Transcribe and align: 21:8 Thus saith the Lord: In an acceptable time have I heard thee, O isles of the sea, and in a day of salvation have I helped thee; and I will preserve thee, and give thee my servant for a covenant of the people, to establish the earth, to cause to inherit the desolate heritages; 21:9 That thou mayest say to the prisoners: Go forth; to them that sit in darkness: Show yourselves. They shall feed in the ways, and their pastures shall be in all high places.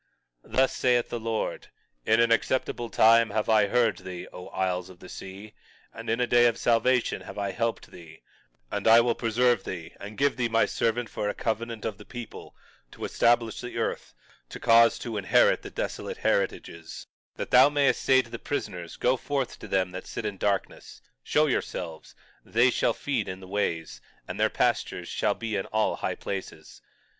21:8 0.47 0.55
Thus 0.55 0.75
saith 0.75 1.09
the 1.09 1.19
Lord: 1.19 1.67
In 2.07 2.19
an 2.19 2.31
acceptable 2.31 2.89
time 2.89 3.29
have 3.29 3.47
I 3.47 3.67
heard 3.67 3.99
thee, 3.99 4.27
O 4.33 4.47
isles 4.47 4.89
of 4.89 4.97
the 4.97 5.07
sea, 5.07 5.53
and 5.93 6.09
in 6.09 6.19
a 6.19 6.25
day 6.25 6.47
of 6.47 6.57
salvation 6.57 7.21
have 7.21 7.37
I 7.37 7.51
helped 7.51 7.91
thee; 7.91 8.23
and 8.71 8.87
I 8.87 8.99
will 8.99 9.13
preserve 9.13 9.63
thee, 9.63 9.93
and 9.99 10.17
give 10.17 10.37
thee 10.37 10.49
my 10.49 10.65
servant 10.65 11.07
for 11.07 11.29
a 11.29 11.35
covenant 11.35 11.85
of 11.85 11.99
the 11.99 12.05
people, 12.05 12.55
to 12.93 13.05
establish 13.05 13.61
the 13.61 13.77
earth, 13.77 14.15
to 14.49 14.59
cause 14.59 14.97
to 14.97 15.17
inherit 15.17 15.61
the 15.61 15.69
desolate 15.69 16.17
heritages; 16.17 17.05
21:9 17.35 17.37
That 17.37 17.51
thou 17.51 17.69
mayest 17.69 18.01
say 18.01 18.23
to 18.23 18.29
the 18.31 18.39
prisoners: 18.39 18.95
Go 18.97 19.15
forth; 19.17 19.59
to 19.59 19.67
them 19.67 19.91
that 19.91 20.07
sit 20.07 20.25
in 20.25 20.37
darkness: 20.37 20.99
Show 21.21 21.45
yourselves. 21.45 22.15
They 22.43 22.71
shall 22.71 22.95
feed 22.95 23.27
in 23.27 23.39
the 23.39 23.47
ways, 23.47 24.01
and 24.27 24.39
their 24.39 24.49
pastures 24.49 25.07
shall 25.09 25.35
be 25.35 25.55
in 25.55 25.67
all 25.67 25.97
high 25.97 26.15
places. 26.15 26.81